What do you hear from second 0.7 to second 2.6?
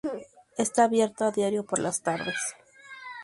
abierto a diario por las tardes.